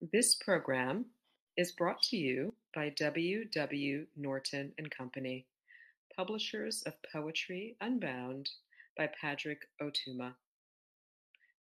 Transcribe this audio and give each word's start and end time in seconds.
This 0.00 0.34
program 0.34 1.04
is 1.58 1.72
brought 1.72 2.00
to 2.04 2.16
you 2.16 2.54
by 2.74 2.88
W. 2.88 3.44
W. 3.44 4.06
Norton 4.16 4.72
and 4.78 4.90
Company, 4.90 5.44
publishers 6.16 6.82
of 6.86 6.94
Poetry 7.12 7.76
Unbound 7.82 8.48
by 8.96 9.10
Padraig 9.20 9.58
Ó 9.82 9.90
Tuama. 9.92 10.32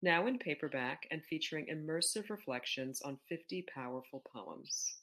Now 0.02 0.26
in 0.26 0.38
paperback 0.38 1.06
and 1.10 1.24
featuring 1.24 1.68
immersive 1.72 2.28
reflections 2.28 3.00
on 3.00 3.18
50 3.26 3.64
powerful 3.74 4.22
poems. 4.30 4.96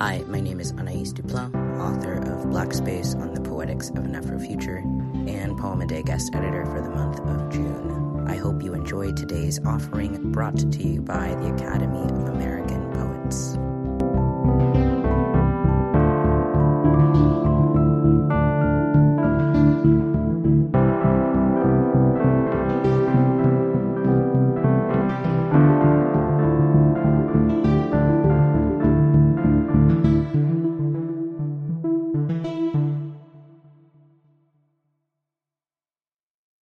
Hi, 0.00 0.24
my 0.26 0.40
name 0.40 0.58
is 0.58 0.72
Anais 0.72 1.12
Duplan, 1.12 1.54
author 1.78 2.14
of 2.14 2.50
Black 2.50 2.72
Space 2.72 3.14
on 3.14 3.32
the 3.32 3.40
Poetics 3.40 3.90
of 3.90 3.98
an 3.98 4.14
Afrofuture 4.14 4.97
and 5.28 5.56
Poem 5.58 5.80
a 5.80 5.86
Day 5.86 6.02
guest 6.02 6.34
editor 6.34 6.64
for 6.66 6.80
the 6.80 6.90
month 6.90 7.20
of 7.20 7.50
June. 7.52 8.26
I 8.28 8.36
hope 8.36 8.62
you 8.62 8.74
enjoy 8.74 9.12
today's 9.12 9.58
offering 9.64 10.32
brought 10.32 10.58
to 10.58 10.82
you 10.82 11.00
by 11.00 11.28
the 11.34 11.54
Academy 11.54 12.02
of 12.02 12.28
American 12.28 12.92
Poets. 12.92 13.58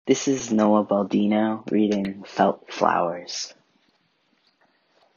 This 0.07 0.29
is 0.29 0.53
Noah 0.53 0.85
Baldino 0.85 1.69
reading 1.69 2.23
Felt 2.23 2.73
Flowers. 2.73 3.53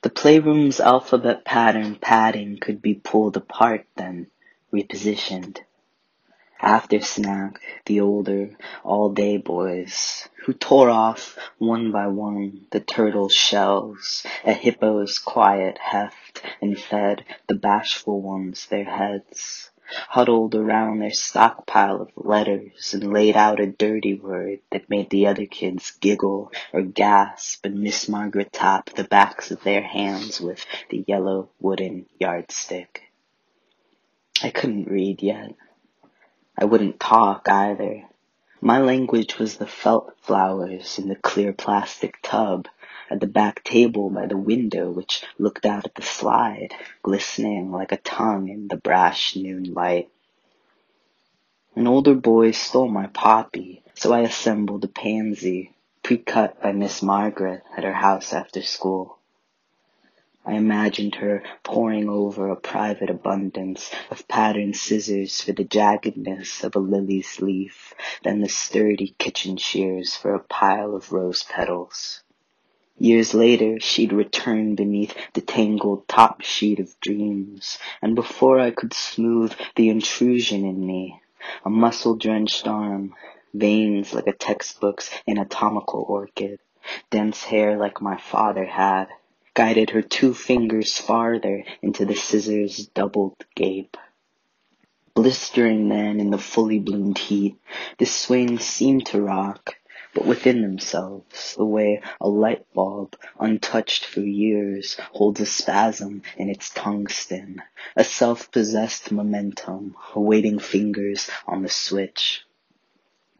The 0.01 0.09
playroom's 0.09 0.79
alphabet 0.79 1.45
pattern 1.45 1.95
padding 2.01 2.57
could 2.57 2.81
be 2.81 2.95
pulled 2.95 3.37
apart 3.37 3.85
then 3.97 4.31
repositioned. 4.73 5.59
After 6.59 7.01
snack, 7.01 7.61
the 7.85 8.01
older, 8.01 8.57
all-day 8.83 9.37
boys, 9.37 10.27
who 10.45 10.53
tore 10.53 10.89
off, 10.89 11.37
one 11.59 11.91
by 11.91 12.07
one, 12.07 12.65
the 12.71 12.79
turtle's 12.79 13.35
shells, 13.35 14.25
a 14.43 14.53
hippo's 14.53 15.19
quiet 15.19 15.77
heft, 15.77 16.41
and 16.63 16.79
fed 16.79 17.25
the 17.45 17.53
bashful 17.53 18.21
ones 18.23 18.65
their 18.65 18.85
heads 18.85 19.69
huddled 20.09 20.55
around 20.55 20.99
their 20.99 21.11
stockpile 21.11 22.01
of 22.01 22.11
letters 22.15 22.93
and 22.93 23.11
laid 23.11 23.35
out 23.35 23.59
a 23.59 23.65
dirty 23.65 24.13
word 24.13 24.59
that 24.71 24.89
made 24.89 25.09
the 25.09 25.27
other 25.27 25.45
kids 25.45 25.91
giggle 25.99 26.51
or 26.73 26.81
gasp 26.81 27.65
and 27.65 27.79
Miss 27.79 28.07
Margaret 28.07 28.51
tap 28.51 28.89
the 28.91 29.03
backs 29.03 29.51
of 29.51 29.63
their 29.63 29.81
hands 29.81 30.39
with 30.39 30.65
the 30.89 31.03
yellow 31.07 31.49
wooden 31.59 32.05
yardstick. 32.19 33.03
I 34.41 34.49
couldn't 34.49 34.89
read 34.89 35.21
yet. 35.21 35.55
I 36.57 36.65
wouldn't 36.65 36.99
talk 36.99 37.47
either. 37.49 38.03
My 38.61 38.79
language 38.79 39.39
was 39.39 39.57
the 39.57 39.67
felt 39.67 40.13
flowers 40.21 40.99
in 40.99 41.07
the 41.07 41.15
clear 41.15 41.53
plastic 41.53 42.17
tub 42.21 42.67
at 43.09 43.19
the 43.19 43.27
back 43.27 43.63
table 43.63 44.09
by 44.09 44.25
the 44.27 44.37
window 44.37 44.89
which 44.91 45.23
looked 45.37 45.65
out 45.65 45.85
at 45.85 45.95
the 45.95 46.01
slide, 46.01 46.73
glistening 47.01 47.71
like 47.71 47.91
a 47.91 47.97
tongue 47.97 48.47
in 48.47 48.67
the 48.67 48.77
brash 48.77 49.35
noon 49.35 49.73
light. 49.73 50.09
An 51.75 51.87
older 51.87 52.15
boy 52.15 52.51
stole 52.51 52.87
my 52.87 53.07
poppy, 53.07 53.83
so 53.93 54.13
I 54.13 54.21
assembled 54.21 54.83
a 54.83 54.87
pansy, 54.87 55.73
pre-cut 56.03 56.61
by 56.61 56.71
Miss 56.71 57.01
Margaret 57.01 57.63
at 57.75 57.83
her 57.83 57.93
house 57.93 58.33
after 58.33 58.61
school. 58.61 59.17
I 60.45 60.53
imagined 60.53 61.15
her 61.15 61.43
poring 61.63 62.09
over 62.09 62.49
a 62.49 62.55
private 62.55 63.09
abundance 63.09 63.91
of 64.09 64.27
patterned 64.27 64.77
scissors 64.77 65.41
for 65.41 65.51
the 65.51 65.63
jaggedness 65.63 66.63
of 66.63 66.75
a 66.75 66.79
lily's 66.79 67.39
leaf, 67.39 67.93
then 68.23 68.41
the 68.41 68.49
sturdy 68.49 69.15
kitchen 69.19 69.57
shears 69.57 70.15
for 70.15 70.33
a 70.33 70.43
pile 70.43 70.95
of 70.95 71.11
rose 71.11 71.43
petals. 71.43 72.23
Years 73.01 73.33
later, 73.33 73.79
she'd 73.79 74.11
return 74.11 74.75
beneath 74.75 75.15
the 75.33 75.39
tangled 75.39 76.05
top 76.09 76.41
sheet 76.41 76.81
of 76.81 76.99
dreams, 76.99 77.77
and 78.01 78.13
before 78.13 78.59
I 78.59 78.71
could 78.71 78.93
smooth 78.93 79.53
the 79.77 79.87
intrusion 79.87 80.65
in 80.65 80.85
me, 80.85 81.21
a 81.63 81.69
muscle-drenched 81.69 82.67
arm, 82.67 83.15
veins 83.53 84.13
like 84.13 84.27
a 84.27 84.33
textbook's 84.33 85.09
anatomical 85.25 86.05
orchid, 86.09 86.59
dense 87.09 87.45
hair 87.45 87.77
like 87.77 88.01
my 88.01 88.17
father 88.17 88.65
had, 88.65 89.07
guided 89.53 89.91
her 89.91 90.01
two 90.01 90.33
fingers 90.33 90.97
farther 90.97 91.63
into 91.81 92.03
the 92.03 92.15
scissors' 92.15 92.87
doubled 92.87 93.45
gape. 93.55 93.95
Blistering 95.13 95.87
then 95.87 96.19
in 96.19 96.31
the 96.31 96.37
fully 96.37 96.79
bloomed 96.79 97.17
heat, 97.17 97.55
the 97.97 98.05
swing 98.05 98.59
seemed 98.59 99.05
to 99.05 99.21
rock, 99.21 99.78
but 100.13 100.25
within 100.25 100.61
themselves, 100.61 101.55
the 101.55 101.65
way 101.65 102.01
a 102.19 102.27
light 102.27 102.65
bulb, 102.73 103.15
untouched 103.39 104.05
for 104.05 104.21
years, 104.21 104.95
holds 105.11 105.39
a 105.39 105.45
spasm 105.45 106.21
in 106.37 106.49
its 106.49 106.71
tungsten, 106.71 107.61
a 107.95 108.03
self-possessed 108.03 109.11
momentum, 109.11 109.95
awaiting 110.15 110.57
fingers 110.59 111.29
on 111.47 111.61
the 111.61 111.69
switch. 111.69 112.43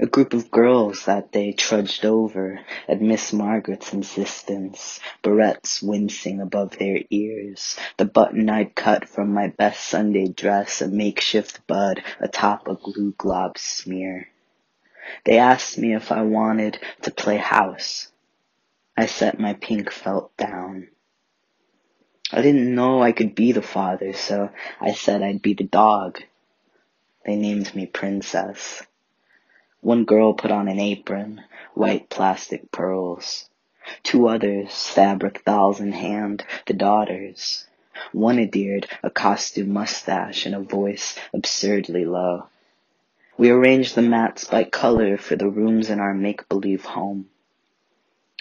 A 0.02 0.06
group 0.06 0.34
of 0.34 0.50
girls 0.50 1.06
that 1.06 1.32
day 1.34 1.52
trudged 1.52 2.06
over 2.06 2.62
at 2.88 3.02
Miss 3.02 3.34
Margaret's 3.34 3.92
insistence, 3.92 5.02
barrettes 5.22 5.84
wincing 5.84 6.40
above 6.40 6.78
their 6.78 7.02
ears, 7.10 7.78
the 7.98 8.06
button 8.06 8.50
I'd 8.50 8.76
cut 8.76 9.10
from 9.10 9.34
my 9.34 9.48
best 9.48 9.84
Sunday 9.84 10.30
dress 10.30 10.82
a 10.82 10.88
makeshift 10.88 11.68
bud 11.68 12.02
atop 12.22 12.70
a 12.70 12.76
glue 12.76 13.14
glob 13.18 13.58
smear. 13.58 14.30
They 15.26 15.38
asked 15.38 15.78
me 15.78 15.96
if 15.96 16.12
I 16.12 16.22
wanted 16.22 16.80
to 17.02 17.12
play 17.12 17.38
house. 17.38 18.12
I 18.96 19.06
set 19.06 19.40
my 19.40 19.54
pink 19.54 19.92
felt 19.92 20.36
down. 20.38 20.90
I 22.32 22.42
didn't 22.42 22.76
know 22.76 23.02
I 23.02 23.12
could 23.12 23.34
be 23.34 23.52
the 23.52 23.62
father, 23.62 24.14
so 24.14 24.50
I 24.80 24.92
said 24.92 25.24
I'd 25.24 25.42
be 25.42 25.54
the 25.54 25.64
dog. 25.64 26.22
They 27.26 27.36
named 27.36 27.74
me 27.74 27.88
Princess. 27.88 28.84
One 29.82 30.06
girl 30.06 30.34
put 30.34 30.52
on 30.52 30.68
an 30.68 30.80
apron, 30.80 31.42
white 31.74 32.10
plastic 32.10 32.72
pearls. 32.72 33.50
Two 34.04 34.28
others, 34.28 34.88
fabric 34.90 35.44
dolls 35.46 35.80
in 35.80 35.94
hand, 35.94 36.46
the 36.68 36.74
daughters. 36.74 37.66
One 38.12 38.38
adhered 38.38 38.88
a 39.02 39.10
costume 39.10 39.72
mustache 39.74 40.46
and 40.46 40.54
a 40.54 40.60
voice 40.60 41.18
absurdly 41.34 42.06
low. 42.06 42.48
We 43.40 43.52
arranged 43.52 43.96
the 43.96 44.02
mats 44.02 44.44
by 44.44 44.66
color 44.66 45.18
for 45.18 45.38
the 45.38 45.48
rooms 45.48 45.90
in 45.90 46.02
our 46.02 46.14
make-believe 46.14 46.84
home. 46.84 47.30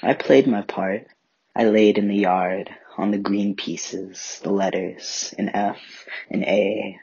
I 0.02 0.14
played 0.14 0.48
my 0.48 0.62
part. 0.62 1.06
I 1.54 1.66
laid 1.66 1.98
in 1.98 2.08
the 2.08 2.16
yard, 2.16 2.74
on 2.96 3.12
the 3.12 3.18
green 3.18 3.54
pieces, 3.54 4.40
the 4.42 4.50
letters, 4.50 5.32
an 5.38 5.50
F, 5.50 6.08
an 6.30 6.42
A. 6.42 6.98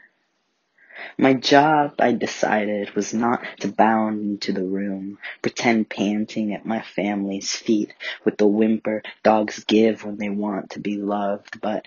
My 1.17 1.35
job, 1.35 1.93
I 1.99 2.11
decided, 2.11 2.93
was 2.95 3.13
not 3.13 3.41
to 3.61 3.69
bound 3.69 4.19
into 4.19 4.51
the 4.51 4.65
room, 4.65 5.17
pretend 5.41 5.87
panting 5.89 6.53
at 6.53 6.65
my 6.65 6.81
family's 6.81 7.55
feet 7.55 7.93
with 8.25 8.35
the 8.35 8.45
whimper 8.45 9.03
dogs 9.23 9.63
give 9.63 10.03
when 10.03 10.17
they 10.17 10.29
want 10.29 10.71
to 10.71 10.81
be 10.81 10.97
loved, 10.97 11.61
but 11.61 11.85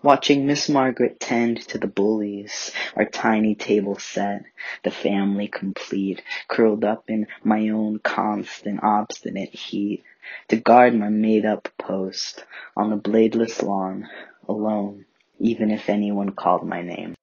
Watching 0.00 0.46
Miss 0.46 0.68
Margaret 0.68 1.18
tend 1.18 1.60
to 1.68 1.78
the 1.78 1.88
bullies, 1.88 2.70
our 2.94 3.04
tiny 3.04 3.56
table 3.56 3.98
set, 3.98 4.44
the 4.84 4.92
family 4.92 5.48
complete, 5.48 6.22
curled 6.46 6.84
up 6.84 7.10
in 7.10 7.26
my 7.42 7.70
own 7.70 7.98
constant 7.98 8.78
obstinate 8.84 9.52
heat, 9.52 10.04
to 10.48 10.56
guard 10.56 10.94
my 10.94 11.08
made 11.08 11.44
up 11.44 11.68
post, 11.78 12.44
on 12.76 12.90
the 12.90 12.96
bladeless 12.96 13.60
lawn, 13.60 14.08
alone, 14.48 15.04
even 15.40 15.72
if 15.72 15.88
anyone 15.88 16.30
called 16.30 16.64
my 16.64 16.80
name. 16.80 17.16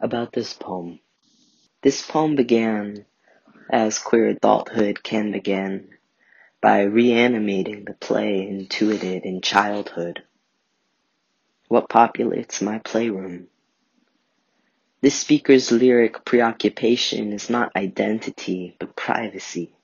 About 0.00 0.32
this 0.32 0.52
poem. 0.52 0.98
This 1.80 2.04
poem 2.04 2.34
began, 2.34 3.06
as 3.70 4.00
queer 4.00 4.30
adulthood 4.30 5.04
can 5.04 5.30
begin, 5.30 5.90
by 6.64 6.80
reanimating 6.80 7.84
the 7.84 7.92
play 7.92 8.48
intuited 8.48 9.26
in 9.26 9.42
childhood. 9.42 10.22
What 11.68 11.90
populates 11.90 12.62
my 12.62 12.78
playroom? 12.78 13.48
This 15.02 15.14
speaker's 15.14 15.70
lyric 15.70 16.24
preoccupation 16.24 17.34
is 17.34 17.50
not 17.50 17.76
identity, 17.76 18.76
but 18.78 18.96
privacy. 18.96 19.74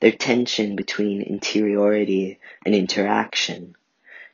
Their 0.00 0.12
tension 0.12 0.76
between 0.76 1.20
interiority 1.20 2.38
and 2.64 2.74
interaction. 2.74 3.76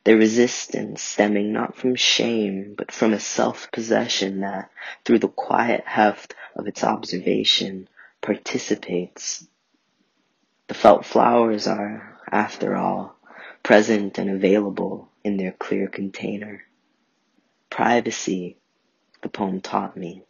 Their 0.04 0.16
resistance 0.16 1.02
stemming 1.02 1.52
not 1.52 1.74
from 1.74 1.96
shame, 1.96 2.76
but 2.78 2.92
from 2.92 3.12
a 3.12 3.18
self-possession 3.18 4.42
that, 4.42 4.70
through 5.04 5.18
the 5.18 5.26
quiet 5.26 5.82
heft 5.86 6.36
of 6.54 6.68
its 6.68 6.84
observation, 6.84 7.88
participates. 8.22 9.44
Felt 10.80 11.04
flowers 11.04 11.66
are, 11.66 12.16
after 12.32 12.74
all, 12.74 13.14
present 13.62 14.16
and 14.16 14.30
available 14.30 15.10
in 15.22 15.36
their 15.36 15.52
clear 15.52 15.86
container. 15.86 16.62
Privacy, 17.68 18.56
the 19.20 19.28
poem 19.28 19.60
taught 19.60 19.94
me, 19.94 20.22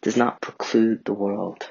does 0.00 0.16
not 0.16 0.40
preclude 0.40 1.04
the 1.04 1.12
world. 1.12 1.70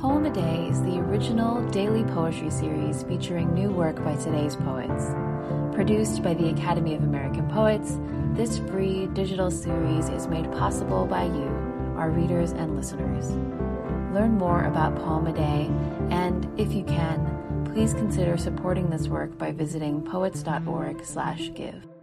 Poem 0.00 0.26
a 0.26 0.30
Day 0.34 0.68
is 0.68 0.82
the 0.82 0.98
original 0.98 1.66
daily 1.70 2.04
poetry 2.04 2.50
series 2.50 3.04
featuring 3.04 3.54
new 3.54 3.70
work 3.70 3.96
by 4.04 4.16
today's 4.16 4.54
poets. 4.54 5.14
Produced 5.74 6.22
by 6.22 6.34
the 6.34 6.50
Academy 6.50 6.94
of 6.94 7.04
American 7.04 7.48
Poets, 7.48 7.98
this 8.34 8.58
free 8.70 9.06
digital 9.14 9.50
series 9.50 10.10
is 10.10 10.26
made 10.26 10.52
possible 10.52 11.06
by 11.06 11.24
you, 11.24 11.65
our 11.96 12.10
readers 12.10 12.52
and 12.52 12.76
listeners. 12.76 13.30
Learn 14.14 14.38
more 14.38 14.64
about 14.64 14.94
Poem 14.96 15.26
a 15.26 15.32
Day, 15.32 15.70
and 16.10 16.48
if 16.58 16.72
you 16.72 16.84
can, 16.84 17.64
please 17.72 17.92
consider 17.94 18.36
supporting 18.36 18.88
this 18.88 19.08
work 19.08 19.36
by 19.36 19.52
visiting 19.52 20.02
poets.org/give. 20.02 21.95